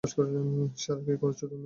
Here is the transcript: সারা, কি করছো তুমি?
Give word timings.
সারা, 0.03 1.01
কি 1.05 1.13
করছো 1.17 1.43
তুমি? 1.43 1.59